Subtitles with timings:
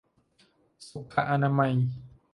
[0.89, 1.73] สุขอนามัย